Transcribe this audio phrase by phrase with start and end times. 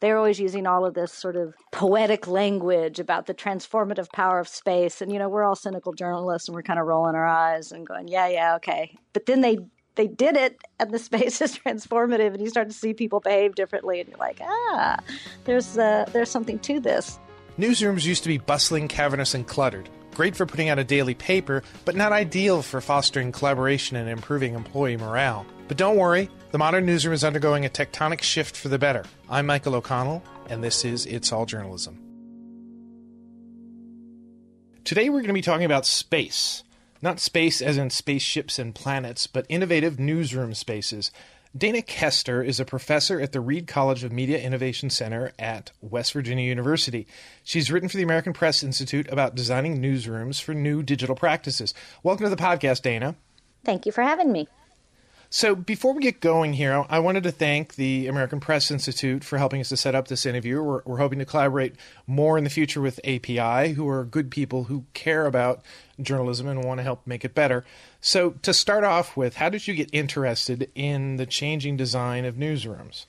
[0.00, 4.48] they're always using all of this sort of poetic language about the transformative power of
[4.48, 5.00] space.
[5.02, 7.86] And, you know, we're all cynical journalists and we're kind of rolling our eyes and
[7.86, 8.96] going, yeah, yeah, okay.
[9.12, 9.58] But then they,
[9.96, 13.54] they did it and the space is transformative and you start to see people behave
[13.54, 14.98] differently and you're like, ah,
[15.44, 17.18] there's, uh, there's something to this.
[17.58, 19.88] Newsrooms used to be bustling, cavernous, and cluttered.
[20.14, 24.54] Great for putting out a daily paper, but not ideal for fostering collaboration and improving
[24.54, 25.44] employee morale.
[25.66, 29.04] But don't worry, the modern newsroom is undergoing a tectonic shift for the better.
[29.28, 31.98] I'm Michael O'Connell, and this is It's All Journalism.
[34.84, 36.64] Today we're going to be talking about space.
[37.02, 41.12] Not space as in spaceships and planets, but innovative newsroom spaces.
[41.56, 46.14] Dana Coester is a professor at the Reed College of Media Innovation Center at West
[46.14, 47.06] Virginia University.
[47.44, 51.74] She's written for the American Press Institute about designing newsrooms for new digital practices.
[52.02, 53.16] Welcome to the podcast, Dana.
[53.64, 54.48] Thank you for having me.
[55.30, 59.36] So, before we get going here, I wanted to thank the American Press Institute for
[59.36, 60.62] helping us to set up this interview.
[60.62, 61.74] We're, we're, hoping to collaborate
[62.06, 65.60] more in the future with API, who are good people who care about
[66.00, 67.66] journalism and want to help make it better.
[68.00, 72.36] So, to start off with, how did you get interested in the changing design of
[72.36, 73.04] newsrooms?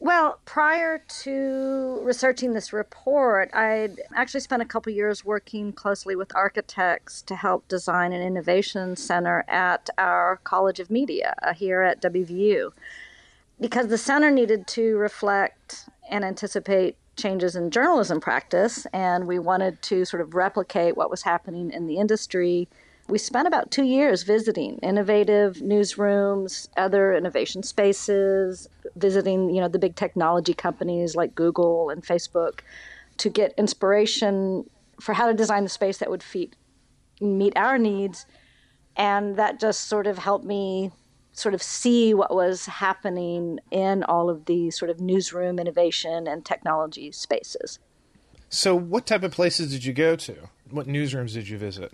[0.00, 6.34] Well, prior to researching this report, I'd actually spent a couple years working closely with
[6.36, 12.00] architects to help design an innovation center at our College of Media uh, here at
[12.00, 12.70] WVU.
[13.60, 19.82] Because the center needed to reflect and anticipate changes in journalism practice, and we wanted
[19.82, 22.68] to sort of replicate what was happening in the industry
[23.08, 29.78] we spent about two years visiting innovative newsrooms, other innovation spaces, visiting, you know, the
[29.78, 32.60] big technology companies like Google and Facebook
[33.16, 34.68] to get inspiration
[35.00, 36.54] for how to design the space that would feed,
[37.20, 38.26] meet our needs.
[38.94, 40.90] And that just sort of helped me
[41.32, 46.44] sort of see what was happening in all of these sort of newsroom innovation and
[46.44, 47.78] technology spaces.
[48.50, 50.48] So, what type of places did you go to?
[50.70, 51.92] What newsrooms did you visit?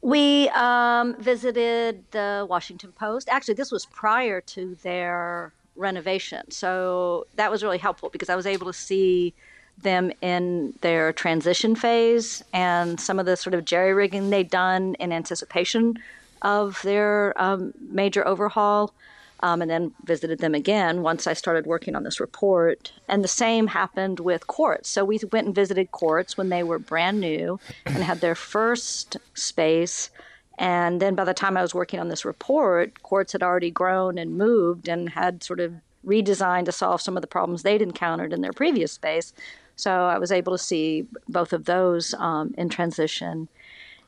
[0.00, 3.28] We um, visited the Washington Post.
[3.28, 6.50] Actually, this was prior to their renovation.
[6.50, 9.34] So that was really helpful because I was able to see
[9.82, 14.94] them in their transition phase and some of the sort of jerry rigging they'd done
[14.96, 15.96] in anticipation
[16.42, 18.92] of their um, major overhaul
[19.40, 22.92] um, and then visited them again once I started working on this report.
[23.08, 24.88] And the same happened with Quartz.
[24.88, 29.16] So we went and visited Quartz when they were brand new and had their first
[29.34, 30.10] space.
[30.58, 34.18] And then by the time I was working on this report, Quartz had already grown
[34.18, 35.74] and moved and had sort of
[36.04, 39.32] redesigned to solve some of the problems they'd encountered in their previous space.
[39.76, 43.48] So I was able to see both of those um, in transition.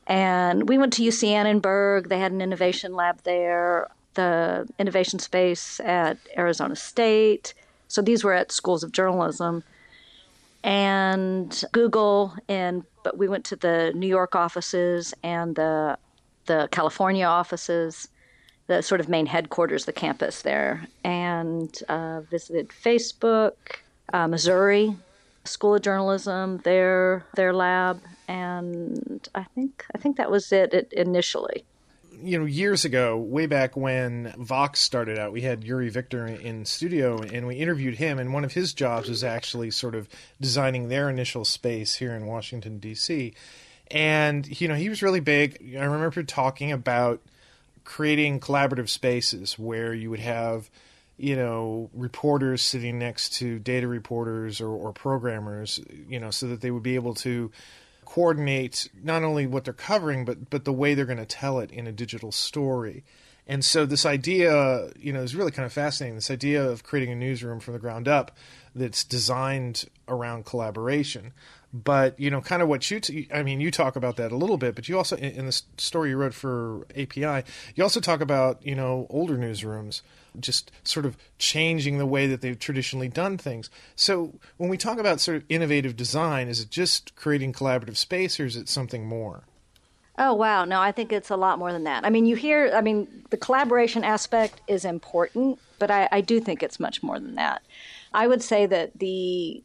[0.07, 2.09] And we went to UC Annenberg.
[2.09, 7.53] They had an innovation lab there the innovation space at Arizona State.
[7.87, 9.63] So these were at schools of journalism.
[10.63, 15.97] And Google and but we went to the New York offices and the
[16.45, 18.07] the California offices,
[18.67, 23.53] the sort of main headquarters, the campus there, and uh, visited Facebook,
[24.13, 24.95] uh, Missouri
[25.45, 30.93] School of Journalism, their their lab, and I think I think that was it, it
[30.93, 31.65] initially
[32.23, 36.65] you know, years ago, way back when Vox started out, we had Yuri Victor in
[36.65, 38.19] studio and we interviewed him.
[38.19, 40.07] And one of his jobs was actually sort of
[40.39, 43.33] designing their initial space here in Washington, D.C.
[43.89, 45.75] And, you know, he was really big.
[45.77, 47.21] I remember talking about
[47.83, 50.69] creating collaborative spaces where you would have,
[51.17, 56.61] you know, reporters sitting next to data reporters or, or programmers, you know, so that
[56.61, 57.51] they would be able to
[58.11, 61.71] coordinate not only what they're covering but but the way they're going to tell it
[61.71, 63.05] in a digital story.
[63.47, 66.15] And so this idea, you know, is really kind of fascinating.
[66.15, 68.35] This idea of creating a newsroom from the ground up
[68.75, 71.31] that's designed around collaboration.
[71.73, 74.35] But you know, kind of what you, t- I mean, you talk about that a
[74.35, 78.19] little bit, but you also in the story you wrote for API, you also talk
[78.19, 80.01] about you know older newsrooms
[80.39, 83.69] just sort of changing the way that they've traditionally done things.
[83.95, 88.39] So when we talk about sort of innovative design, is it just creating collaborative space
[88.39, 89.43] or is it something more?
[90.17, 90.65] Oh, wow.
[90.65, 92.05] No, I think it's a lot more than that.
[92.05, 96.39] I mean, you hear, I mean, the collaboration aspect is important, but I, I do
[96.39, 97.63] think it's much more than that.
[98.13, 99.63] I would say that the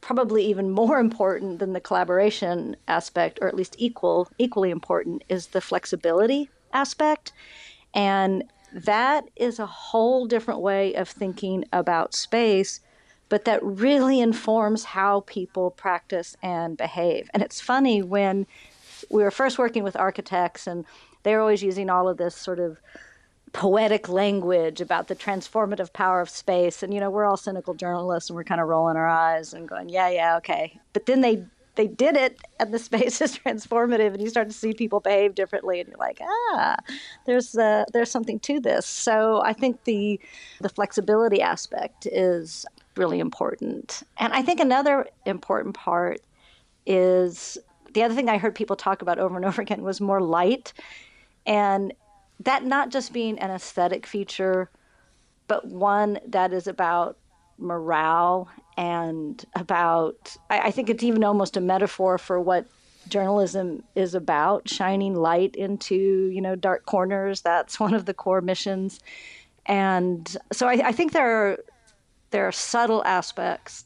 [0.00, 5.48] probably even more important than the collaboration aspect, or at least equal, equally important, is
[5.48, 7.32] the flexibility aspect.
[7.92, 12.80] And that is a whole different way of thinking about space,
[13.28, 17.30] but that really informs how people practice and behave.
[17.32, 18.46] And it's funny when
[19.10, 20.84] we were first working with architects and
[21.22, 22.80] they're always using all of this sort of
[23.52, 26.82] poetic language about the transformative power of space.
[26.82, 29.68] And, you know, we're all cynical journalists and we're kind of rolling our eyes and
[29.68, 30.80] going, yeah, yeah, okay.
[30.92, 31.44] But then they
[31.76, 35.34] they did it and the space is transformative and you start to see people behave
[35.34, 36.76] differently and you're like ah
[37.26, 38.86] there's uh, there's something to this.
[38.86, 40.20] So i think the
[40.60, 44.02] the flexibility aspect is really important.
[44.18, 46.20] And i think another important part
[46.86, 47.58] is
[47.92, 50.72] the other thing i heard people talk about over and over again was more light
[51.46, 51.92] and
[52.40, 54.70] that not just being an aesthetic feature
[55.46, 57.18] but one that is about
[57.58, 62.66] morale and about, I, I think it's even almost a metaphor for what
[63.08, 65.94] journalism is about shining light into
[66.32, 67.40] you know dark corners.
[67.40, 69.00] That's one of the core missions.
[69.66, 71.58] And so I, I, think there are
[72.30, 73.84] there are subtle aspects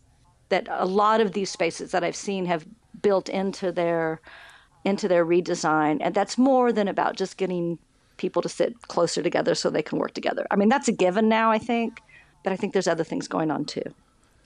[0.48, 2.66] that a lot of these spaces that I've seen have
[3.02, 4.20] built into their
[4.84, 5.98] into their redesign.
[6.00, 7.78] And that's more than about just getting
[8.16, 10.46] people to sit closer together so they can work together.
[10.50, 12.00] I mean that's a given now I think
[12.42, 13.94] but I think there's other things going on too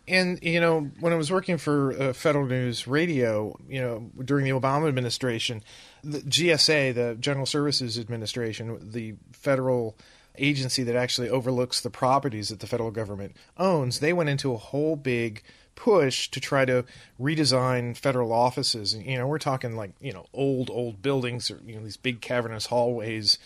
[0.09, 4.45] and you know when I was working for uh, Federal News Radio, you know during
[4.45, 5.63] the Obama administration,
[6.03, 9.97] the GSA, the General Services Administration, the federal
[10.39, 14.57] agency that actually overlooks the properties that the federal government owns, they went into a
[14.57, 15.43] whole big
[15.75, 16.85] push to try to
[17.21, 18.93] redesign federal offices.
[18.93, 21.97] And, you know, we're talking like you know old old buildings or you know these
[21.97, 23.39] big cavernous hallways.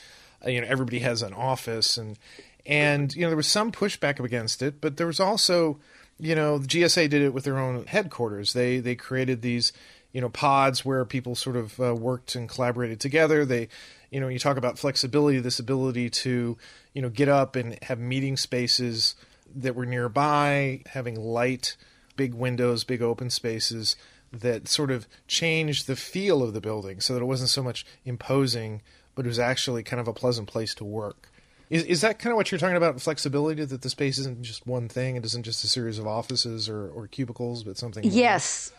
[0.44, 2.18] Uh, you know, everybody has an office and
[2.64, 5.78] and you know there was some pushback against it, but there was also
[6.22, 8.52] you know, the GSA did it with their own headquarters.
[8.52, 9.72] They they created these,
[10.12, 13.44] you know, pods where people sort of uh, worked and collaborated together.
[13.44, 13.68] They,
[14.08, 16.56] you know, you talk about flexibility, this ability to,
[16.94, 19.16] you know, get up and have meeting spaces
[19.52, 21.76] that were nearby, having light,
[22.16, 23.96] big windows, big open spaces
[24.30, 27.84] that sort of changed the feel of the building so that it wasn't so much
[28.04, 28.80] imposing,
[29.16, 31.31] but it was actually kind of a pleasant place to work.
[31.72, 33.00] Is is that kind of what you're talking about?
[33.00, 36.68] Flexibility that the space isn't just one thing; it isn't just a series of offices
[36.68, 38.04] or, or cubicles, but something.
[38.04, 38.72] Yes.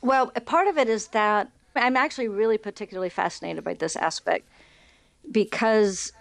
[0.00, 4.48] Well, part of it is that I'm actually really particularly fascinated by this aspect
[5.30, 6.12] because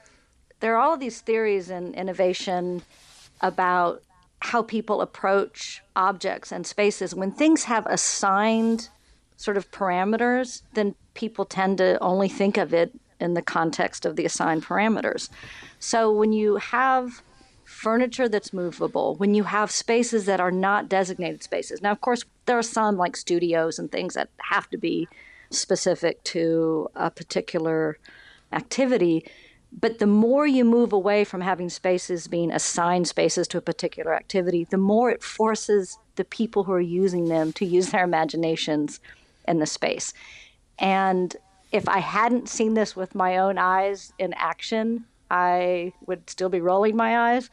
[0.59, 2.83] there are all these theories in innovation
[3.41, 4.03] about
[4.41, 7.15] how people approach objects and spaces.
[7.15, 8.89] When things have assigned
[9.38, 12.91] sort of parameters, then people tend to only think of it
[13.21, 15.29] in the context of the assigned parameters.
[15.79, 17.21] So when you have
[17.71, 21.81] furniture that's movable, when you have spaces that are not designated spaces.
[21.81, 25.07] Now, of course, there are some like studios and things that have to be
[25.50, 27.97] specific to a particular
[28.51, 29.25] activity.
[29.71, 34.13] But the more you move away from having spaces being assigned spaces to a particular
[34.13, 39.00] activity, the more it forces the people who are using them to use their imaginations
[39.47, 40.13] in the space.
[40.77, 41.35] And
[41.71, 46.59] if I hadn't seen this with my own eyes in action, I would still be
[46.59, 47.50] rolling my eyes,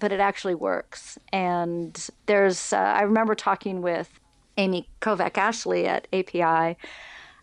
[0.00, 1.18] but it actually works.
[1.32, 4.18] And there's, uh, I remember talking with
[4.58, 6.76] Amy Kovac Ashley at API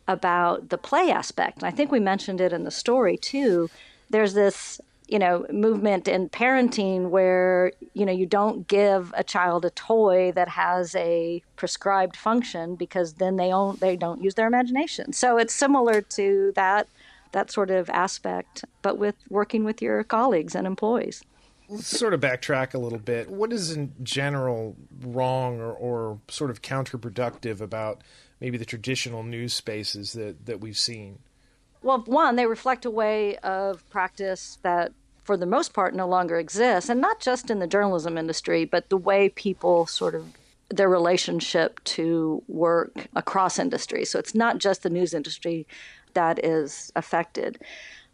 [0.07, 1.59] about the play aspect.
[1.59, 3.69] And I think we mentioned it in the story too.
[4.09, 9.65] There's this you know movement in parenting where you know you don't give a child
[9.65, 14.47] a toy that has a prescribed function because then they don't they don't use their
[14.47, 15.11] imagination.
[15.11, 16.87] So it's similar to that
[17.31, 21.23] that sort of aspect but with working with your colleagues and employees.
[21.67, 23.29] Let's sort of backtrack a little bit.
[23.29, 28.01] What is in general wrong or, or sort of counterproductive about
[28.39, 31.19] maybe the traditional news spaces that that we've seen?
[31.81, 34.91] Well, one, they reflect a way of practice that
[35.29, 36.89] for the most part no longer exists.
[36.89, 40.25] And not just in the journalism industry but the way people sort of
[40.69, 44.09] their relationship to work across industries.
[44.09, 45.67] So it's not just the news industry
[46.15, 47.59] that is affected.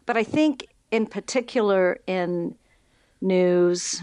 [0.06, 2.56] But i think in particular in
[3.22, 4.02] news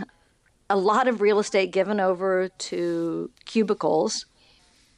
[0.71, 4.25] a lot of real estate given over to cubicles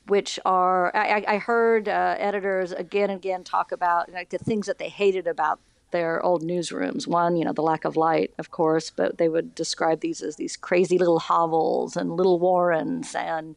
[0.07, 4.67] which are I, I heard uh, editors again and again talk about like the things
[4.67, 5.59] that they hated about
[5.95, 7.07] their old newsrooms.
[7.07, 10.35] One, you know, the lack of light, of course, but they would describe these as
[10.35, 13.15] these crazy little hovels and little warrens.
[13.15, 13.55] And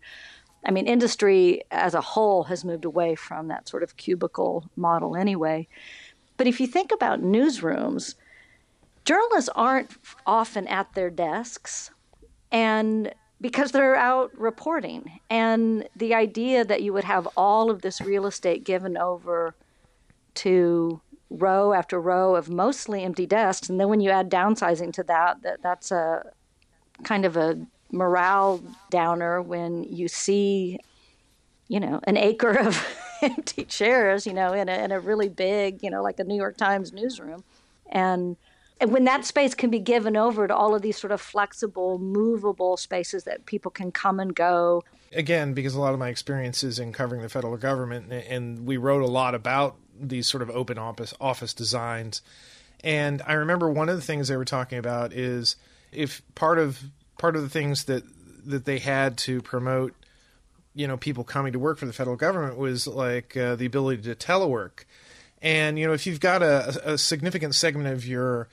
[0.64, 5.16] I mean, industry as a whole has moved away from that sort of cubicle model
[5.16, 5.68] anyway.
[6.38, 8.14] But if you think about newsrooms,
[9.04, 11.90] journalists aren't often at their desks.
[12.52, 15.20] And because they're out reporting.
[15.28, 19.56] And the idea that you would have all of this real estate given over
[20.36, 23.70] to row after row of mostly empty desks.
[23.70, 26.24] And then when you add downsizing to that, that that's a
[27.04, 27.60] kind of a
[27.92, 30.80] morale downer when you see,
[31.68, 32.86] you know, an acre of
[33.22, 36.36] empty chairs, you know, in a, in a really big, you know, like a New
[36.36, 37.44] York Times newsroom.
[37.90, 38.38] And
[38.80, 41.98] and when that space can be given over to all of these sort of flexible,
[41.98, 44.84] movable spaces that people can come and go.
[45.14, 49.02] Again, because a lot of my experiences in covering the federal government, and we wrote
[49.02, 52.22] a lot about these sort of open office office designs.
[52.84, 55.56] And I remember one of the things they were talking about is
[55.92, 56.82] if part of
[57.18, 58.04] part of the things that
[58.46, 59.94] that they had to promote,
[60.74, 64.04] you know, people coming to work for the federal government was like uh, the ability
[64.04, 64.86] to telework.
[65.42, 68.48] And you know, if you've got a, a significant segment of your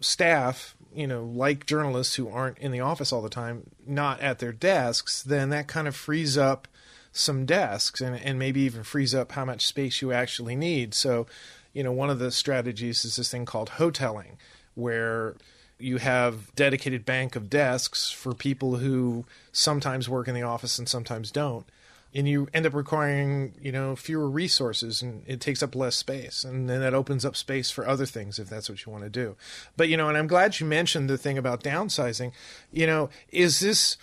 [0.00, 4.38] staff, you know, like journalists who aren't in the office all the time, not at
[4.38, 6.66] their desks, then that kind of frees up
[7.12, 10.94] some desks and, and maybe even frees up how much space you actually need.
[10.94, 11.26] So,
[11.72, 14.36] you know, one of the strategies is this thing called hoteling,
[14.74, 15.36] where
[15.78, 20.88] you have dedicated bank of desks for people who sometimes work in the office and
[20.88, 21.66] sometimes don't.
[22.12, 26.42] And you end up requiring you know fewer resources and it takes up less space.
[26.42, 29.10] And then that opens up space for other things if that's what you want to
[29.10, 29.36] do.
[29.76, 32.32] But you know and i'm glad you mentioned the thing about downsizing.
[32.72, 33.96] You know is this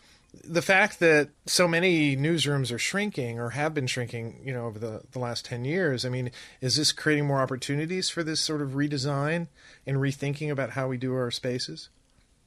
[0.43, 4.79] the fact that so many newsrooms are shrinking or have been shrinking you know over
[4.79, 8.61] the, the last 10 years i mean is this creating more opportunities for this sort
[8.61, 9.47] of redesign
[9.85, 11.89] and rethinking about how we do our spaces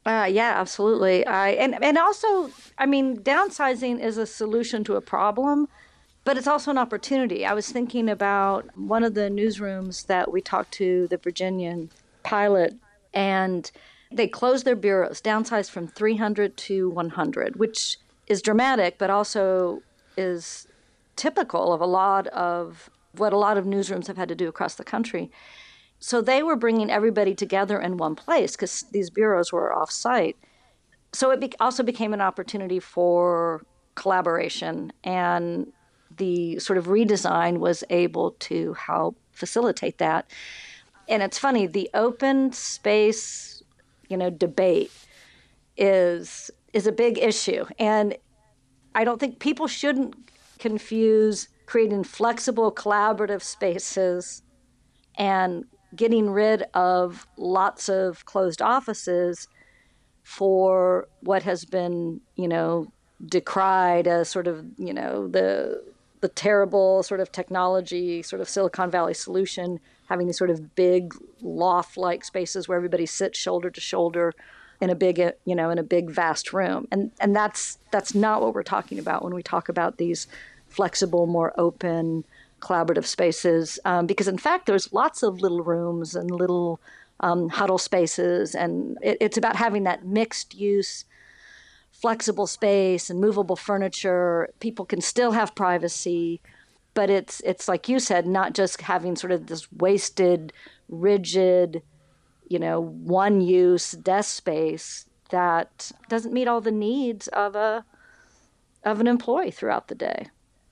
[0.06, 1.26] uh, yeah, absolutely.
[1.26, 5.68] I and and also, I mean, downsizing is a solution to a problem,
[6.25, 7.44] but it's also an opportunity.
[7.44, 11.90] I was thinking about one of the newsrooms that we talked to, the Virginian
[12.23, 12.76] pilot,
[13.12, 13.70] and
[14.12, 19.82] they closed their bureaus, downsized from 300 to 100, which is dramatic, but also
[20.16, 20.66] is
[21.16, 24.74] typical of a lot of what a lot of newsrooms have had to do across
[24.74, 25.30] the country.
[25.98, 30.36] So they were bringing everybody together in one place because these bureaus were off site.
[31.12, 33.62] So it be- also became an opportunity for
[33.96, 35.72] collaboration, and
[36.16, 40.30] the sort of redesign was able to help facilitate that.
[41.08, 43.59] And it's funny, the open space,
[44.10, 44.92] you know, debate
[45.76, 48.16] is is a big issue, and
[48.94, 50.14] I don't think people shouldn't
[50.58, 54.42] confuse creating flexible collaborative spaces
[55.16, 55.64] and
[55.94, 59.48] getting rid of lots of closed offices
[60.22, 62.92] for what has been, you know,
[63.26, 65.82] decried as sort of, you know, the
[66.20, 71.14] the terrible sort of technology, sort of Silicon Valley solution, having these sort of big
[71.40, 74.34] loft-like spaces where everybody sits shoulder to shoulder
[74.80, 76.88] in a big, you know, in a big vast room.
[76.90, 80.26] And and that's that's not what we're talking about when we talk about these
[80.68, 82.24] flexible, more open,
[82.60, 86.80] collaborative spaces um, because, in fact, there's lots of little rooms and little
[87.20, 91.04] um, huddle spaces, and it, it's about having that mixed use,
[92.00, 94.49] flexible space and movable furniture.
[94.61, 96.40] People can still have privacy,
[96.95, 100.52] but it's it's like you said, not just having sort of this wasted,
[100.88, 101.83] rigid,
[102.49, 107.85] you know, one use desk space that doesn't meet all the needs of a
[108.85, 110.28] of an employee throughout the day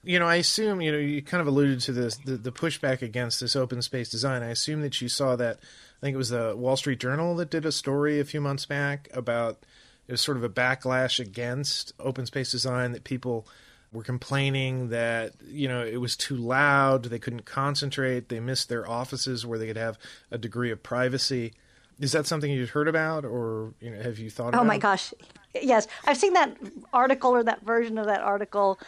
[0.08, 3.02] you know, I assume you know you kind of alluded to this the, the pushback
[3.02, 4.42] against this open space design.
[4.42, 5.58] I assume that you saw that.
[5.58, 8.64] I think it was the Wall Street Journal that did a story a few months
[8.64, 9.66] back about
[10.08, 13.46] it was sort of a backlash against open space design that people
[13.92, 18.88] were complaining that you know it was too loud, they couldn't concentrate, they missed their
[18.88, 19.98] offices where they could have
[20.30, 21.52] a degree of privacy.
[22.00, 24.48] Is that something you've heard about, or you know, have you thought?
[24.48, 24.66] About Oh about?
[24.68, 25.12] my gosh,
[25.54, 26.56] yes, I've seen that
[26.92, 28.78] article or that version of that article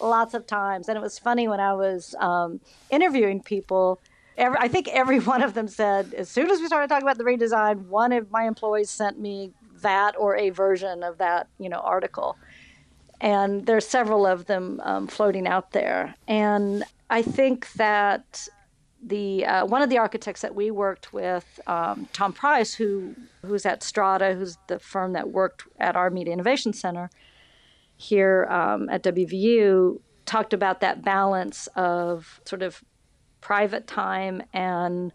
[0.00, 0.88] lots of times.
[0.88, 4.00] And it was funny when I was um, interviewing people.
[4.36, 7.18] Every, I think every one of them said, as soon as we started talking about
[7.18, 11.68] the redesign, one of my employees sent me that or a version of that, you
[11.68, 12.36] know, article.
[13.20, 16.14] And there's several of them um, floating out there.
[16.28, 18.48] And I think that
[19.02, 23.64] the uh, one of the architects that we worked with, um, Tom Price, who who's
[23.64, 27.10] at Strata, who's the firm that worked at our Media Innovation Center,
[27.96, 32.82] here um, at WVU talked about that balance of sort of
[33.40, 35.12] private time and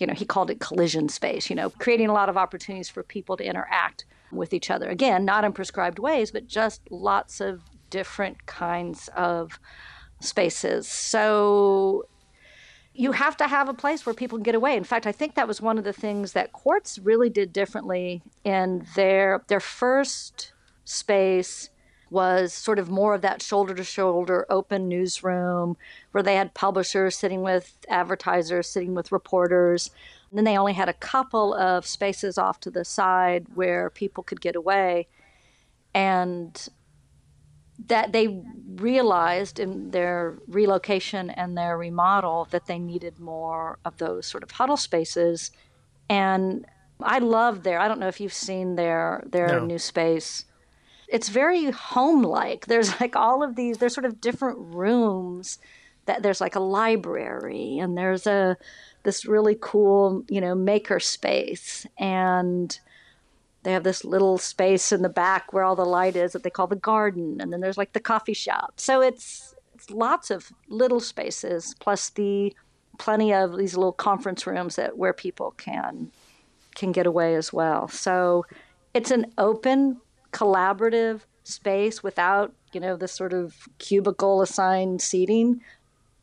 [0.00, 3.02] you know he called it collision space you know creating a lot of opportunities for
[3.02, 4.88] people to interact with each other.
[4.88, 9.58] Again not in prescribed ways but just lots of different kinds of
[10.20, 10.86] spaces.
[10.88, 12.04] So
[12.92, 14.76] you have to have a place where people can get away.
[14.76, 18.22] In fact i think that was one of the things that Quartz really did differently
[18.44, 20.52] in their their first
[20.84, 21.70] space
[22.10, 25.76] was sort of more of that shoulder to shoulder open newsroom
[26.12, 29.90] where they had publishers sitting with advertisers, sitting with reporters.
[30.30, 34.22] And then they only had a couple of spaces off to the side where people
[34.22, 35.08] could get away.
[35.94, 36.68] And
[37.86, 38.42] that they
[38.76, 44.50] realized in their relocation and their remodel that they needed more of those sort of
[44.50, 45.50] huddle spaces.
[46.10, 46.66] And
[47.00, 47.78] I love their.
[47.78, 49.64] I don't know if you've seen their their No.
[49.66, 50.44] new space.
[51.08, 52.66] It's very home-like.
[52.66, 53.78] There's like all of these.
[53.78, 55.58] There's sort of different rooms.
[56.06, 58.56] That there's like a library and there's a
[59.02, 62.78] this really cool you know maker space and
[63.62, 66.50] they have this little space in the back where all the light is that they
[66.50, 70.52] call the garden and then there's like the coffee shop so it's, it's lots of
[70.68, 72.54] little spaces plus the
[72.98, 76.10] plenty of these little conference rooms that where people can
[76.74, 78.44] can get away as well so
[78.94, 80.00] it's an open
[80.32, 85.60] collaborative space without you know this sort of cubicle assigned seating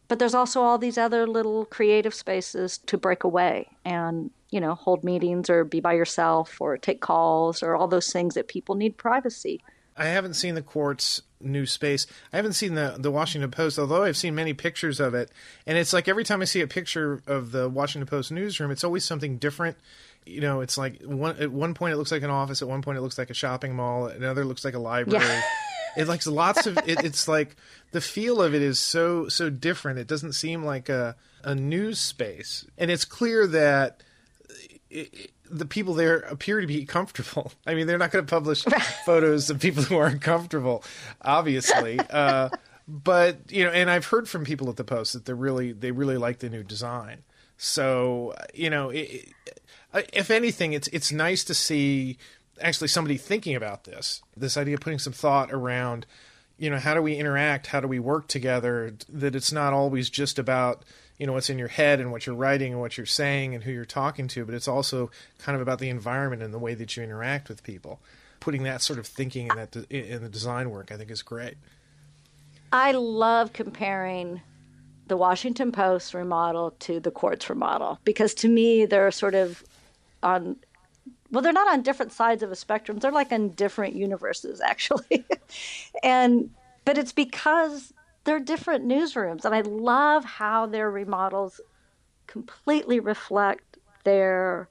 [0.07, 4.75] but there's also all these other little creative spaces to break away and you know
[4.75, 8.75] hold meetings or be by yourself or take calls or all those things that people
[8.75, 9.62] need privacy
[9.97, 12.05] I haven't seen the Quartz new space.
[12.33, 15.31] I haven't seen the the Washington Post, although I've seen many pictures of it.
[15.65, 18.83] And it's like every time I see a picture of the Washington Post newsroom, it's
[18.83, 19.77] always something different.
[20.25, 22.82] You know, it's like one at one point it looks like an office, at one
[22.82, 25.24] point it looks like a shopping mall, at another looks like a library.
[25.24, 25.41] Yeah.
[25.98, 27.55] it likes lots of it, it's like
[27.91, 30.00] the feel of it is so so different.
[30.00, 34.01] It doesn't seem like a a news space, and it's clear that
[34.89, 37.51] it, the people there appear to be comfortable.
[37.67, 38.63] I mean, they're not going to publish
[39.05, 40.84] photos of people who aren't comfortable,
[41.22, 42.00] obviously.
[42.00, 42.50] Uh,
[42.88, 45.91] but you know, and I've heard from people at the Post that they really they
[45.91, 47.24] really like the new design.
[47.58, 49.62] So you know, it, it,
[50.14, 52.18] if anything, it's it's nice to see
[52.62, 54.22] actually somebody thinking about this.
[54.36, 56.06] This idea of putting some thought around,
[56.58, 57.68] you know, how do we interact?
[57.68, 58.96] How do we work together?
[59.10, 60.84] That it's not always just about
[61.18, 63.64] you know what's in your head and what you're writing and what you're saying and
[63.64, 65.10] who you're talking to, but it's also
[65.40, 68.00] kind of about the environment and the way that you interact with people.
[68.40, 71.56] Putting that sort of thinking in that in the design work, I think, is great.
[72.72, 74.42] i love comparing
[75.08, 79.64] the washington post remodel to the quartz remodel because to me they're sort of
[80.25, 80.58] on
[81.32, 82.98] well they're not on different sides of a spectrum.
[82.98, 85.24] They're like in different universes actually.
[86.03, 86.50] And
[86.84, 87.94] but it's because
[88.25, 91.61] they're different newsrooms and i love how their remodels
[92.27, 94.68] completely reflect their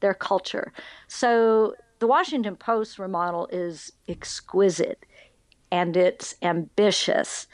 [0.00, 0.72] their culture.
[1.06, 5.04] So the washington post remodel is exquisite
[5.70, 7.46] and it's ambitious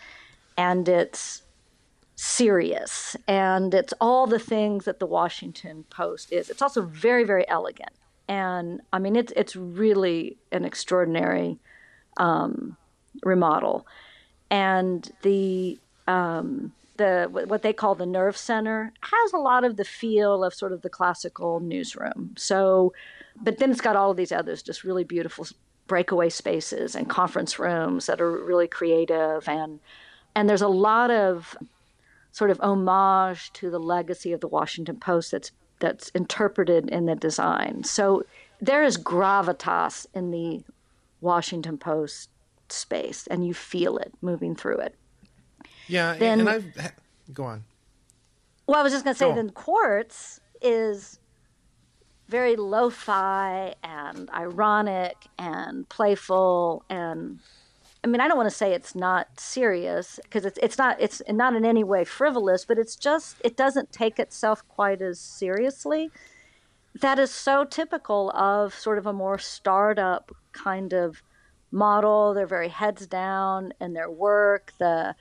[0.56, 1.42] and it's
[2.22, 7.48] serious and it's all the things that the washington post is it's also very very
[7.48, 7.92] elegant
[8.28, 11.59] and i mean it's it's really an extraordinary
[12.18, 12.76] um,
[13.24, 13.87] remodel
[14.50, 19.85] and the um, the what they call the nerve center has a lot of the
[19.85, 22.35] feel of sort of the classical newsroom.
[22.37, 22.92] So,
[23.40, 25.46] but then it's got all of these others, just really beautiful
[25.87, 29.80] breakaway spaces and conference rooms that are really creative and
[30.37, 31.56] and there's a lot of
[32.32, 37.14] sort of homage to the legacy of the Washington Post that's that's interpreted in the
[37.16, 37.82] design.
[37.84, 38.24] So
[38.60, 40.62] there is gravitas in the
[41.22, 42.28] Washington Post
[42.68, 44.94] space and you feel it moving through it.
[45.88, 46.92] Yeah, Then- and I've
[47.32, 47.64] go on.
[48.66, 51.18] Well, I was just going to say Go then Quartz is
[52.28, 57.40] very lo-fi and ironic and playful and
[58.02, 61.20] I mean, I don't want to say it's not serious because it's it's not it's
[61.28, 66.10] not in any way frivolous, but it's just it doesn't take itself quite as seriously.
[67.00, 71.22] That is so typical of sort of a more startup kind of
[71.70, 72.32] model.
[72.32, 74.72] They're very heads down in their work.
[74.78, 75.14] The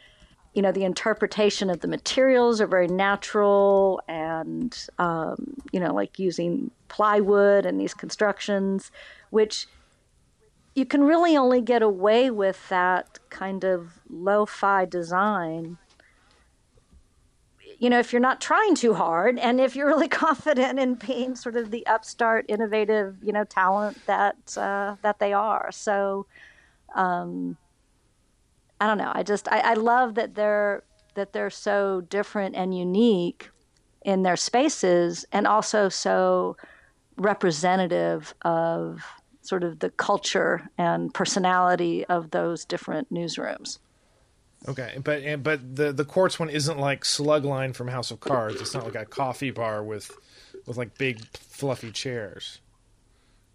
[0.53, 6.17] you know the interpretation of the materials are very natural and um, you know like
[6.17, 8.89] using plywood and these constructions
[9.29, 9.67] which
[10.75, 15.77] you can really only get away with that kind of lo-fi design
[17.79, 21.35] you know if you're not trying too hard and if you're really confident in being
[21.35, 26.25] sort of the upstart innovative you know talent that uh, that they are so
[26.95, 27.57] um,
[28.79, 29.11] I don't know.
[29.13, 30.83] I just I, I love that they're
[31.15, 33.49] that they're so different and unique
[34.03, 36.55] in their spaces and also so
[37.17, 39.03] representative of
[39.49, 43.79] sort of the culture and personality of those different newsrooms.
[44.67, 48.61] Okay, but but the the quartz one isn't like Slugline from House of Cards.
[48.61, 50.11] It's not like a coffee bar with
[50.67, 52.59] with like big fluffy chairs,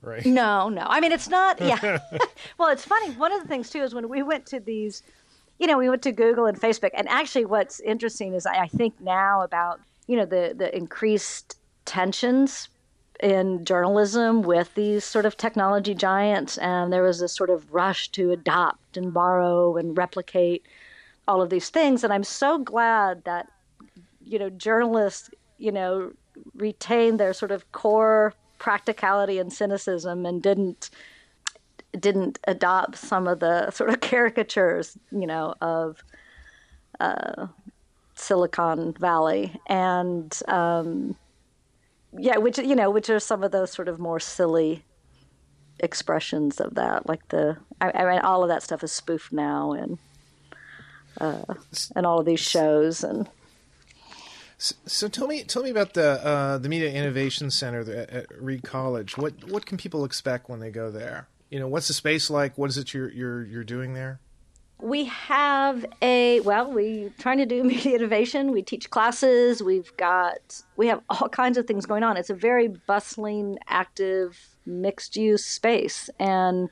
[0.03, 0.27] right?
[0.27, 0.83] No, no.
[0.85, 1.61] I mean, it's not.
[1.61, 1.79] Yeah.
[2.59, 3.13] well, it's funny.
[3.13, 5.03] One of the things too is when we went to these,
[5.59, 8.67] you know, we went to Google and Facebook, and actually, what's interesting is I, I
[8.67, 12.69] think now about you know the the increased tensions
[13.23, 18.09] in journalism with these sort of technology giants, and there was this sort of rush
[18.11, 20.65] to adopt and borrow and replicate
[21.27, 23.49] all of these things, and I'm so glad that
[24.25, 26.13] you know journalists, you know,
[26.55, 30.91] retain their sort of core practicality and cynicism and didn't
[31.99, 36.03] didn't adopt some of the sort of caricatures, you know, of
[37.01, 37.47] uh,
[38.15, 41.17] Silicon Valley, and um,
[42.19, 44.85] yeah, which you know, which are some of those sort of more silly
[45.81, 49.73] expressions of that, like the I, I mean, all of that stuff is spoofed now,
[49.73, 49.99] and
[51.21, 51.55] uh,
[51.97, 53.29] and all of these shows and.
[54.57, 58.63] So, so, tell me, tell me about the uh, the Media Innovation Center at Reed
[58.63, 59.19] College.
[59.19, 61.27] What what can people expect when they go there?
[61.51, 62.57] You know, what's the space like?
[62.57, 64.21] What is it you're you're you're doing there?
[64.85, 68.53] We have a well, We're trying to do media innovation.
[68.53, 69.63] We teach classes.
[69.63, 72.19] We've got we have all kinds of things going on.
[72.19, 76.69] It's a very bustling, active, mixed use space, and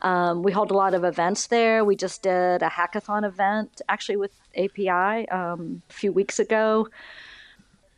[0.00, 1.84] um, we hold a lot of events there.
[1.84, 6.88] We just did a hackathon event actually with API um, a few weeks ago.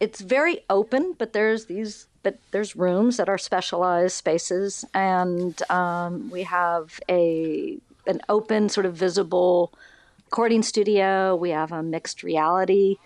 [0.01, 6.29] It's very open, but there's these but there's rooms that are specialized spaces, and um,
[6.31, 9.73] we have a an open, sort of visible
[10.27, 11.37] recording studio.
[11.37, 12.97] We have a mixed reality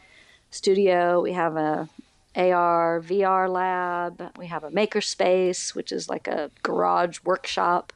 [0.50, 1.20] studio.
[1.20, 1.88] We have a
[2.36, 4.30] AR, VR lab.
[4.38, 7.92] We have a makerspace, which is like a garage workshop.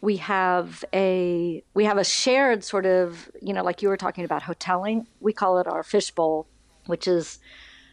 [0.00, 4.24] We have a we have a shared sort of you know like you were talking
[4.24, 5.06] about hoteling.
[5.20, 6.46] We call it our fishbowl,
[6.86, 7.40] which is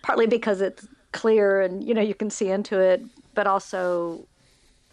[0.04, 4.28] partly because it's clear and you know you can see into it, but also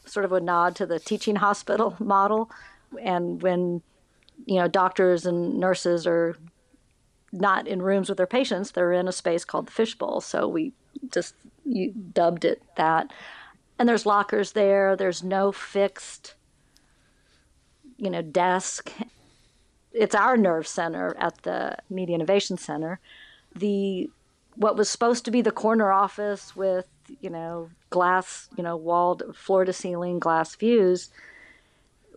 [0.07, 2.51] sort of a nod to the teaching hospital model
[3.01, 3.83] and when
[4.47, 6.37] you know doctors and nurses are
[7.33, 10.21] not in rooms with their patients they're in a space called the fishbowl.
[10.21, 10.73] So we
[11.11, 11.35] just
[12.13, 13.13] dubbed it that.
[13.79, 14.97] And there's lockers there.
[14.97, 16.35] There's no fixed
[18.03, 18.93] you know desk.
[19.93, 22.99] It's our nerve center at the media innovation center.
[23.55, 24.11] The
[24.57, 26.89] what was supposed to be the corner office with
[27.21, 31.11] you know glass you know walled floor to ceiling glass views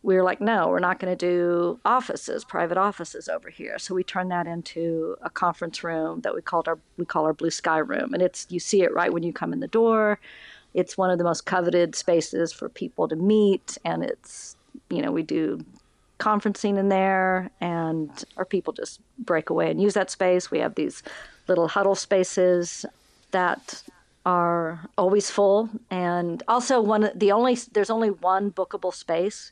[0.05, 3.79] we were like, no, we're not going to do offices, private offices over here.
[3.79, 7.33] So we turned that into a conference room that we called our we call our
[7.33, 10.19] blue sky room, and it's you see it right when you come in the door.
[10.75, 14.55] It's one of the most coveted spaces for people to meet, and it's
[14.91, 15.65] you know we do
[16.19, 20.51] conferencing in there, and our people just break away and use that space.
[20.51, 21.01] We have these
[21.47, 22.85] little huddle spaces
[23.31, 23.81] that
[24.23, 29.51] are always full and also one the only there's only one bookable space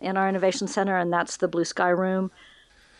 [0.00, 2.30] in our innovation center, and that's the Blue Sky Room.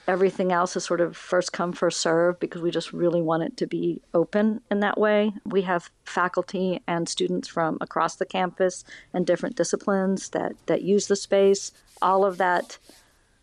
[0.06, 3.58] Everything else is sort of first come, first serve because we just really want it
[3.58, 5.34] to be open in that way.
[5.44, 11.08] We have faculty and students from across the campus and different disciplines that, that use
[11.08, 11.72] the space.
[12.00, 12.78] All of that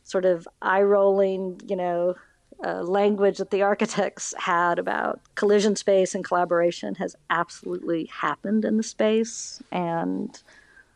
[0.04, 2.16] sort of eye rolling, you know,
[2.64, 8.78] uh, language that the architects had about collision space and collaboration has absolutely happened in
[8.78, 9.62] the space.
[9.72, 10.42] And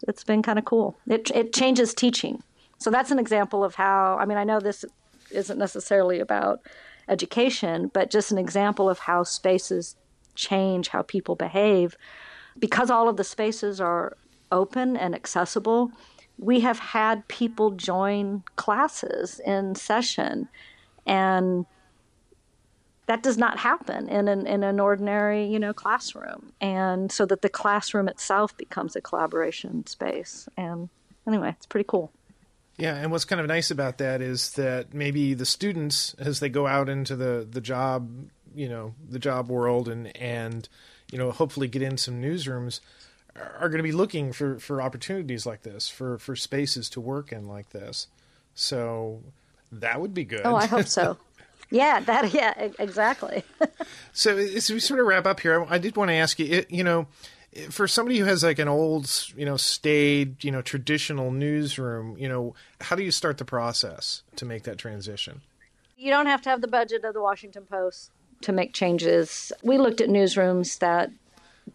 [0.08, 0.98] it's been kind of cool.
[1.08, 2.42] It, it changes teaching.
[2.80, 4.86] So that's an example of how, I mean, I know this
[5.32, 6.62] isn't necessarily about
[7.08, 9.96] education, but just an example of how spaces
[10.36, 11.98] change how people behave.
[12.58, 14.18] Because all of the spaces are
[14.52, 15.92] open and accessible,
[16.38, 20.48] we have had people join classes in session.
[21.06, 21.66] And
[23.10, 27.42] that does not happen in an, in an ordinary you know classroom and so that
[27.42, 30.90] the classroom itself becomes a collaboration space and
[31.26, 32.12] anyway it's pretty cool
[32.80, 36.48] yeah, and what's kind of nice about that is that maybe the students, as they
[36.48, 38.10] go out into the the job,
[38.56, 40.68] you know, the job world, and and
[41.12, 42.80] you know, hopefully get in some newsrooms,
[43.36, 47.34] are going to be looking for for opportunities like this, for for spaces to work
[47.34, 48.08] in like this.
[48.56, 49.24] So
[49.74, 50.42] that would be good.
[50.46, 51.18] Oh, I hope so.
[51.70, 53.44] yeah, that yeah, exactly.
[54.14, 56.66] so as we sort of wrap up here, I, I did want to ask you,
[56.70, 57.08] you know
[57.70, 62.30] for somebody who has like an old, you know, staid, you know, traditional newsroom, you
[62.30, 65.42] know, how do you start the process to make that transition?
[65.98, 69.52] You don't have to have the budget of the Washington Post to make changes.
[69.64, 71.12] We looked at newsrooms that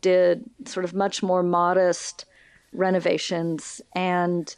[0.01, 2.25] did sort of much more modest
[2.73, 4.57] renovations and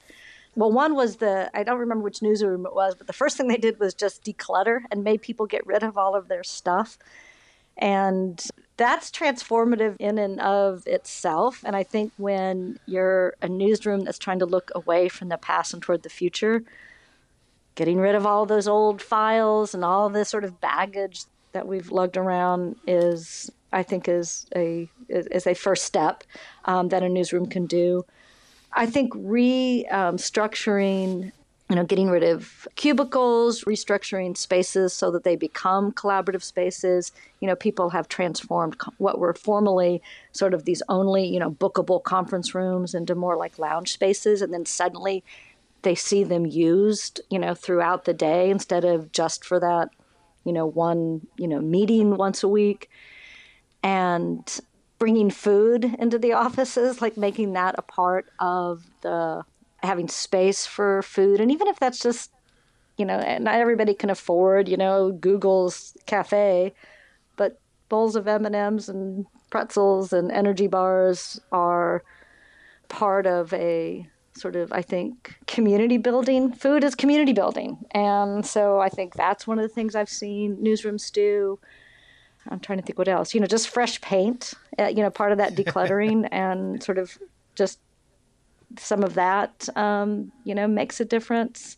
[0.55, 3.47] well one was the i don't remember which newsroom it was but the first thing
[3.47, 6.97] they did was just declutter and made people get rid of all of their stuff
[7.77, 11.62] and that's transformative in and of itself.
[11.65, 15.73] And I think when you're a newsroom that's trying to look away from the past
[15.73, 16.62] and toward the future,
[17.75, 21.91] getting rid of all those old files and all this sort of baggage that we've
[21.91, 26.25] lugged around is, I think, is a is a first step
[26.67, 28.05] um, that a newsroom can do.
[28.73, 31.33] I think restructuring um,
[31.69, 37.11] you know, getting rid of cubicles, restructuring spaces so that they become collaborative spaces.
[37.41, 40.01] You know, people have transformed what were formerly
[40.31, 44.43] sort of these only, you know, bookable conference rooms into more like lounge spaces.
[44.43, 45.25] And then suddenly
[45.83, 49.89] they see them used, you know, throughout the day instead of just for that,
[50.45, 52.89] you know, one, you know, meeting once a week.
[53.83, 54.61] And
[54.99, 59.45] bringing food into the offices, like making that a part of the
[59.87, 62.31] having space for food, and even if that's just
[62.96, 66.75] you know, not everybody can afford you know Google's cafe,
[67.37, 72.03] but bowls of M and M's and pretzels and energy bars are
[72.88, 76.53] part of a sort of I think community building.
[76.53, 80.57] Food is community building, and so I think that's one of the things I've seen
[80.57, 81.59] newsrooms do.
[82.49, 83.35] I'm trying to think what else.
[83.35, 84.55] You know, just fresh paint.
[84.79, 87.18] Uh, you know, part of that decluttering and sort of
[87.55, 87.79] just
[88.79, 91.77] some of that, um, you know, makes a difference.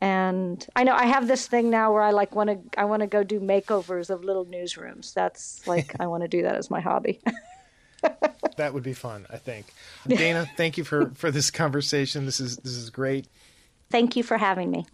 [0.00, 3.00] And I know I have this thing now where I like want to I want
[3.00, 5.14] to go do makeovers of little newsrooms.
[5.14, 7.20] That's like I want to do that as my hobby.
[8.56, 9.66] that would be fun, I think.
[10.06, 12.26] Dana, thank you for for this conversation.
[12.26, 13.28] This is this is great.
[13.90, 14.86] Thank you for having me.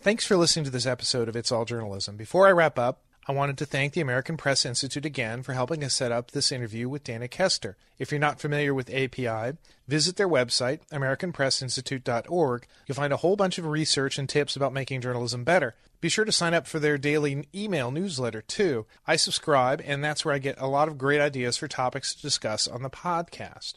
[0.00, 2.16] Thanks for listening to this episode of It's All Journalism.
[2.16, 5.84] Before I wrap up, I wanted to thank the American Press Institute again for helping
[5.84, 7.74] us set up this interview with Dana Coester.
[7.98, 12.66] If you're not familiar with API, visit their website, AmericanPressInstitute.org.
[12.86, 15.74] You'll find a whole bunch of research and tips about making journalism better.
[16.00, 18.86] Be sure to sign up for their daily email newsletter, too.
[19.06, 22.22] I subscribe, and that's where I get a lot of great ideas for topics to
[22.22, 23.74] discuss on the podcast.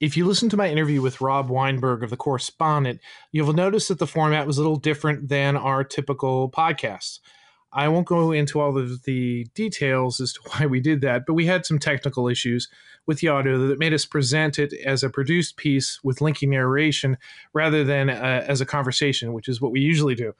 [0.00, 2.98] If you listen to my interview with Rob Wijnberg of The Correspondent,
[3.30, 7.20] you'll notice that the format was a little different than our typical podcasts.
[7.72, 11.34] I won't go into all of the details as to why we did that, but
[11.34, 12.68] we had some technical issues
[13.06, 17.16] with the audio that made us present it as a produced piece with linking narration
[17.52, 20.34] rather than uh, as a conversation, which is what we usually do.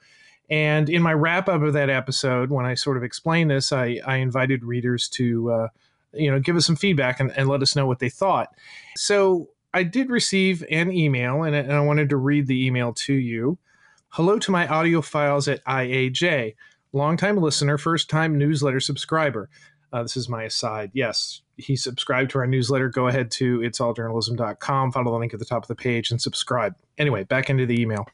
[0.49, 3.99] And in my wrap up of that episode, when I sort of explained this, I,
[4.05, 5.67] I invited readers to, uh,
[6.13, 8.49] you know, give us some feedback and, and, let us know what they thought.
[8.95, 13.13] So I did receive an email, and, and I wanted to read the email to
[13.13, 13.57] you.
[14.09, 16.53] Hello to my audio files at IAJ
[16.93, 19.49] longtime listener, first time newsletter subscriber.
[19.91, 20.91] Uh, this is my aside.
[20.93, 22.89] Yes, he subscribed to our newsletter.
[22.89, 26.75] Go ahead to itsalljournalism.com, follow the link at the top of the page, and subscribe.
[26.97, 28.07] Anyway, back into the email.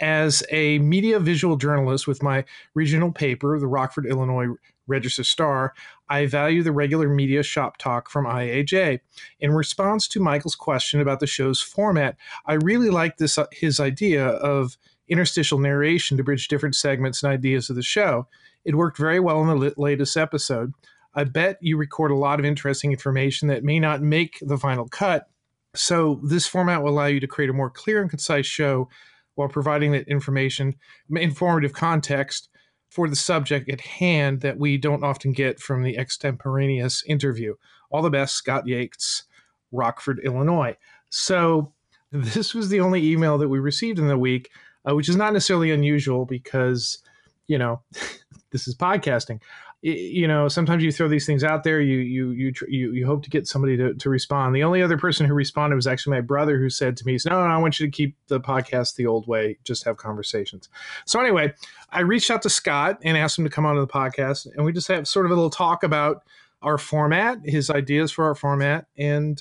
[0.00, 2.44] As a media visual journalist with my
[2.74, 4.48] regional paper, the Rockford, Illinois
[4.86, 5.74] Register Star,
[6.08, 9.00] I value the regular media shop talk from IAJ.
[9.38, 13.78] In response to Michael's question about the show's format, I really like this uh, his
[13.78, 14.76] idea of
[15.12, 18.26] interstitial narration to bridge different segments and ideas of the show.
[18.64, 20.72] It worked very well in the latest episode.
[21.14, 24.88] I bet you record a lot of interesting information that may not make the final
[24.88, 25.28] cut.
[25.74, 28.88] So, this format will allow you to create a more clear and concise show
[29.34, 30.74] while providing that information,
[31.14, 32.48] informative context
[32.90, 37.54] for the subject at hand that we don't often get from the extemporaneous interview.
[37.90, 39.24] All the best, Scott Yates,
[39.70, 40.76] Rockford, Illinois.
[41.08, 41.72] So,
[42.12, 44.50] this was the only email that we received in the week
[44.88, 46.98] uh, which is not necessarily unusual because
[47.46, 47.80] you know
[48.50, 49.40] this is podcasting.
[49.82, 51.80] you know, sometimes you throw these things out there.
[51.80, 54.54] You you you you, you hope to get somebody to, to respond.
[54.54, 57.32] The only other person who responded was actually my brother, who said to me, "No,
[57.32, 59.58] no, I want you to keep the podcast the old way.
[59.64, 60.68] Just have conversations."
[61.04, 61.52] So anyway,
[61.90, 64.72] I reached out to Scott and asked him to come onto the podcast, and we
[64.72, 66.22] just have sort of a little talk about
[66.62, 69.40] our format, his ideas for our format, and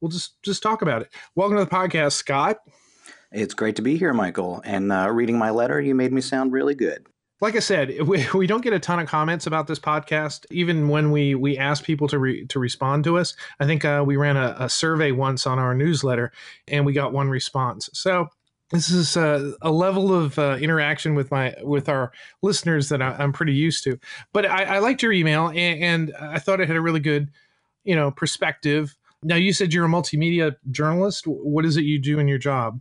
[0.00, 1.08] we'll just just talk about it.
[1.34, 2.58] Welcome to the podcast, Scott.
[3.30, 4.62] It's great to be here, Michael.
[4.64, 7.06] And uh, reading my letter, you made me sound really good.
[7.40, 10.46] Like I said, we, we don't get a ton of comments about this podcast.
[10.50, 14.02] Even when we we ask people to re, to respond to us, I think uh,
[14.06, 16.32] we ran a, a, survey once on our newsletter,
[16.66, 17.90] and we got one response.
[17.92, 18.28] So
[18.70, 22.12] this is a, a level of uh, interaction with my with our
[22.42, 23.98] listeners that I, am pretty used to.
[24.32, 27.30] But I, I liked your email, and, and I thought it had a really good,
[27.84, 28.96] you know, perspective.
[29.22, 31.26] Now you said you're a multimedia journalist.
[31.26, 32.80] What is it you do in your job?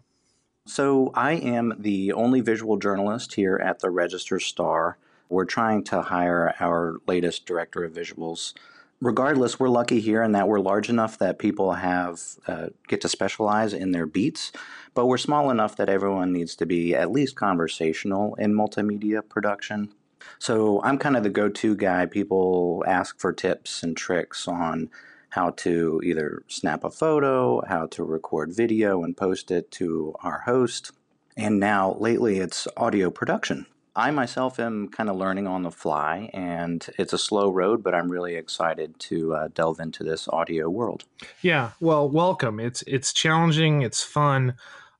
[0.68, 4.98] So, I am the only visual journalist here at the Register Star.
[5.30, 8.54] We're trying to hire our latest director of visuals.
[9.00, 13.08] Regardless, we're lucky here in that we're large enough that people have uh, get to
[13.08, 14.52] specialize in their beats,
[14.94, 19.94] but we're small enough that everyone needs to be at least conversational in multimedia production.
[20.38, 22.08] So I'm kind of the go-to guy.
[22.08, 24.90] People ask for tips and tricks on
[25.30, 30.40] how to either snap a photo, how to record video and post it to our
[30.40, 30.92] host.
[31.36, 33.66] And now, lately, it's audio production.
[33.96, 37.96] I myself am kind of learning on the fly, and it's a slow road, but
[37.96, 41.06] I'm really excited to uh, delve into this audio world.
[41.42, 42.60] Yeah, well, welcome.
[42.60, 43.82] It's it's challenging.
[43.82, 44.54] It's fun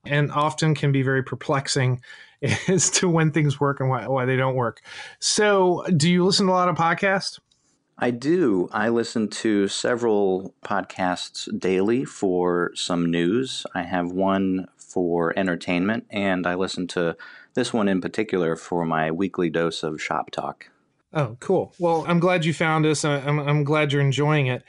[0.04, 2.00] and often can be very perplexing
[2.68, 4.80] as to when things work and why, why they don't work.
[5.18, 7.38] So, do you listen to a lot of podcasts?
[8.00, 8.68] I do.
[8.72, 13.66] I listen to several podcasts daily for some news.
[13.74, 17.16] I have one for entertainment, and I listen to
[17.54, 20.70] this one in particular for my weekly dose of shop talk.
[21.12, 21.74] Oh, cool.
[21.80, 23.04] Well, I'm glad you found us.
[23.04, 24.62] I'm, I'm glad you're enjoying it.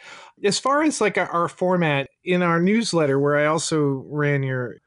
[0.43, 4.77] As far as like our format in our newsletter, where I also ran your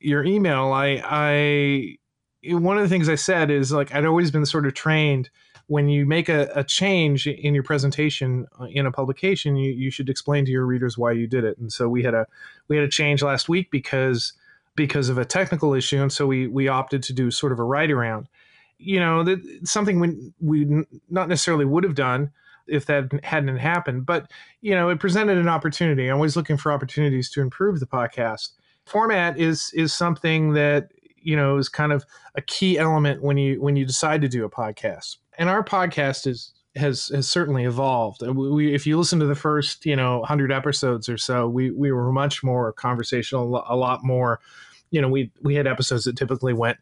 [0.00, 4.46] your email, I I one of the things I said is like I'd always been
[4.46, 5.30] sort of trained
[5.68, 9.90] when you make a, a change in your presentation uh, in a publication, you, you
[9.90, 11.58] should explain to your readers why you did it.
[11.58, 12.26] And so we had a
[12.68, 14.32] we had a change last week because
[14.76, 17.64] because of a technical issue, and so we we opted to do sort of a
[17.64, 18.28] write around.
[18.78, 22.30] You know, that something we we not necessarily would have done
[22.68, 26.08] if that hadn't happened, but you know, it presented an opportunity.
[26.08, 28.50] I'm always looking for opportunities to improve the podcast.
[28.84, 32.04] Format is is something that you know is kind of
[32.36, 36.26] a key element when you when you decide to do a podcast and our podcast
[36.26, 38.22] is has has certainly evolved.
[38.22, 41.90] We, if you listen to the first, you know, hundred episodes or so, we we
[41.90, 44.40] were much more conversational, a lot more.
[44.90, 46.78] You know, we we had episodes that typically went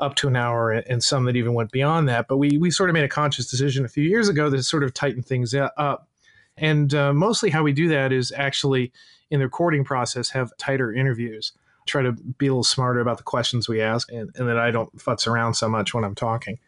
[0.00, 2.26] up to an hour, and some that even went beyond that.
[2.28, 4.82] But we we sort of made a conscious decision a few years ago to sort
[4.82, 6.08] of tighten things up.
[6.56, 8.92] And uh, mostly, how we do that is actually
[9.30, 11.52] in the recording process have tighter interviews.
[11.86, 14.70] Try to be a little smarter about the questions we ask, and, and that I
[14.70, 16.58] don't futz around so much when I'm talking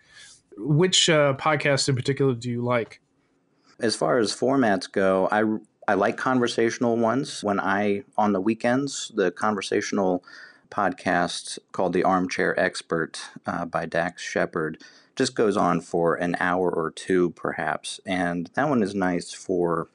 [0.56, 3.00] which uh, podcast in particular do you like?
[3.78, 5.44] As far as formats go, I
[5.88, 7.42] I like conversational ones.
[7.44, 10.24] When I on the weekends, the conversational
[10.70, 14.82] podcast called The Armchair Expert uh, by Dax Shepard
[15.14, 19.88] just goes on for an hour or two, perhaps, and that one is nice for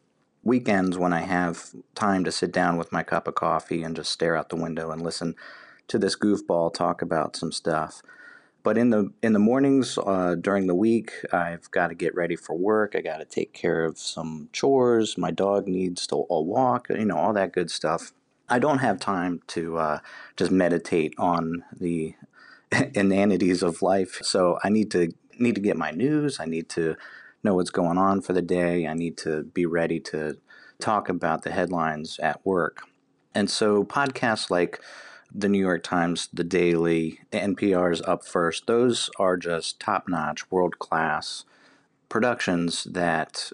[0.44, 4.12] weekends when I have time to sit down with my cup of coffee and just
[4.12, 5.36] stare out the window and listen
[5.88, 8.02] to this goofball talk about some stuff.
[8.64, 12.36] But in the in the mornings uh, during the week, I've got to get ready
[12.36, 12.96] for work.
[12.96, 15.18] I got to take care of some chores.
[15.18, 16.88] My dog needs to a walk.
[16.90, 18.14] You know all that good stuff.
[18.50, 20.00] I don't have time to uh,
[20.36, 22.16] just meditate on the
[22.94, 24.20] inanities of life.
[24.22, 26.40] So I need to need to get my news.
[26.40, 26.96] I need to
[27.44, 28.88] know what's going on for the day.
[28.88, 30.38] I need to be ready to
[30.80, 32.84] talk about the headlines at work.
[33.34, 34.82] And so podcasts like
[35.34, 40.80] the New York Times, the Daily, NPR's Up First, those are just top notch, world
[40.80, 41.46] class
[42.10, 43.52] productions that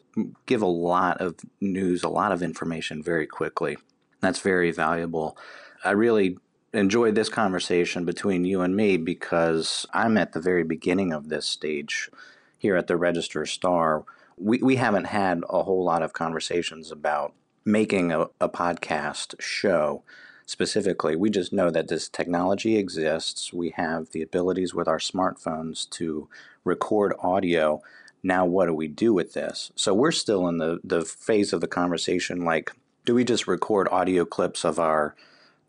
[0.47, 3.77] give a lot of news, a lot of information very quickly.
[4.19, 5.37] That's very valuable.
[5.85, 6.37] I really
[6.73, 11.45] enjoyed this conversation between you and me because I'm at the very beginning of this
[11.45, 12.09] stage
[12.57, 14.03] here at the Register Star.
[14.37, 20.03] We, we haven't had a whole lot of conversations about making a, a podcast show
[20.47, 21.15] specifically.
[21.15, 23.53] We just know that this technology exists.
[23.53, 26.29] We have the abilities with our smartphones to
[26.63, 27.81] record audio.
[28.23, 29.71] Now, what do we do with this?
[29.75, 32.71] So, we're still in the, the phase of the conversation like,
[33.05, 35.15] do we just record audio clips of our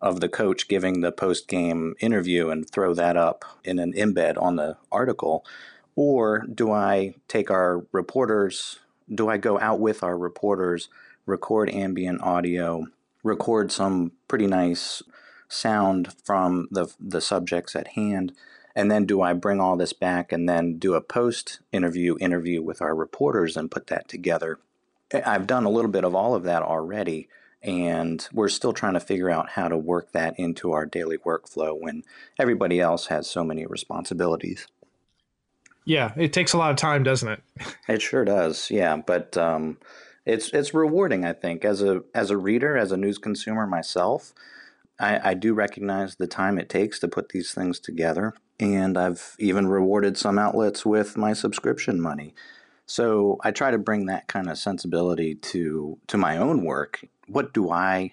[0.01, 4.41] of the coach giving the post game interview and throw that up in an embed
[4.41, 5.45] on the article?
[5.97, 8.79] Or do I take our reporters,
[9.13, 10.89] do I go out with our reporters,
[11.27, 12.87] record ambient audio,
[13.29, 15.03] record some pretty nice
[15.49, 18.33] sound from the the subjects at hand.
[18.75, 22.63] And then do I bring all this back and then do a post interview interview
[22.63, 24.59] with our reporters and put that together?
[25.13, 27.29] I've done a little bit of all of that already
[27.63, 31.77] and we're still trying to figure out how to work that into our daily workflow
[31.79, 32.05] when
[32.39, 34.69] everybody else has so many responsibilities.
[35.85, 37.43] Yeah it takes a lot of time doesn't it?
[37.89, 39.79] It sure does yeah but um,
[40.29, 41.25] it's it's rewarding.
[41.25, 44.35] I think as a as a reader, as a news consumer myself,
[45.01, 49.35] I, I do recognize the time it takes to put these things together, and I've
[49.39, 52.35] even rewarded some outlets with my subscription money.
[52.87, 57.05] So I try to bring that kind of sensibility to to my own work.
[57.27, 58.13] What do I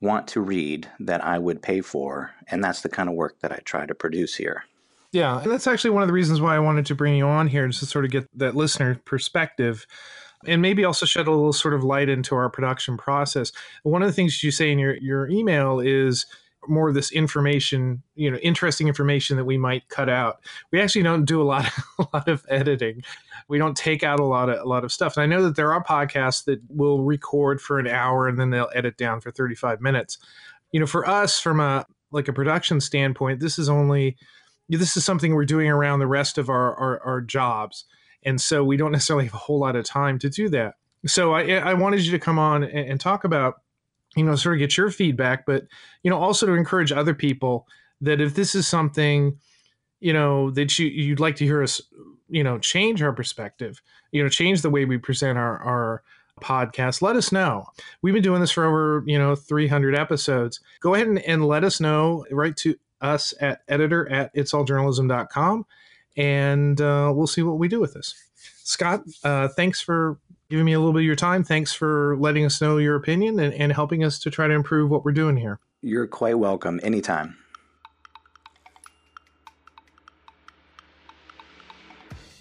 [0.00, 2.32] want to read that I would pay for?
[2.48, 4.64] And that's the kind of work that I try to produce here.
[5.12, 7.46] Yeah, and that's actually one of the reasons why I wanted to bring you on
[7.46, 9.86] here, just to sort of get that listener perspective
[10.46, 13.52] and maybe also shed a little sort of light into our production process.
[13.82, 16.26] One of the things you say in your, your email is
[16.68, 20.40] more of this information, you know, interesting information that we might cut out.
[20.70, 23.02] We actually don't do a lot, of, a lot of editing.
[23.48, 25.16] We don't take out a lot of a lot of stuff.
[25.16, 28.50] And I know that there are podcasts that will record for an hour and then
[28.50, 30.18] they'll edit down for 35 minutes.
[30.72, 34.16] You know, for us, from a like a production standpoint, this is only
[34.68, 37.84] this is something we're doing around the rest of our, our, our jobs
[38.24, 40.74] and so we don't necessarily have a whole lot of time to do that.
[41.06, 43.56] So I, I wanted you to come on and, and talk about
[44.16, 45.66] you know, sort of get your feedback, but,
[46.02, 47.66] you know, also to encourage other people
[48.00, 49.38] that if this is something,
[50.00, 51.80] you know, that you, you'd like to hear us,
[52.28, 56.02] you know, change our perspective, you know, change the way we present our, our,
[56.40, 57.64] podcast let us know.
[58.02, 60.58] We've been doing this for over you know 300 episodes.
[60.80, 65.64] Go ahead and, and let us know write to us at editor at itsalljournalism.com
[66.16, 68.14] and uh, we'll see what we do with this
[68.62, 70.18] scott uh, thanks for
[70.54, 71.42] giving me a little bit of your time.
[71.42, 74.90] Thanks for letting us know your opinion and, and helping us to try to improve
[74.90, 75.58] what we're doing here.
[75.82, 77.36] You're quite welcome anytime.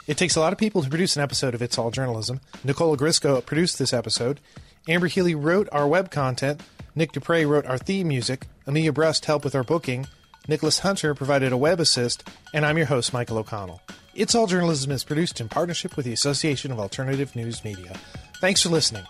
[0.06, 2.42] It takes a lot of people to produce an episode of It's All Journalism.
[2.64, 4.42] Nicola Grisco produced this episode.
[4.88, 6.62] Amber Healy wrote our web content.
[6.94, 8.48] Nick Dupre wrote our theme music.
[8.68, 10.06] Amelia Brust helped with our booking.
[10.48, 12.28] Nicholas Hunter provided a web assist.
[12.54, 13.82] And I'm your host, Michael O'Connell.
[14.14, 17.96] It's All Journalism is produced in partnership with the Association of Alternative News Media.
[18.40, 19.04] Thanks for listening.